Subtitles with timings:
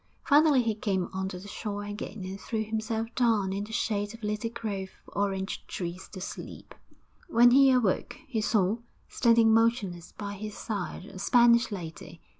[0.25, 4.15] Finally he came on to the shore again and threw himself down in the shade
[4.15, 6.73] of a little grove of orange trees to sleep.
[7.27, 8.77] When he awoke, he saw,
[9.07, 12.19] standing motionless by his side, a Spanish lady.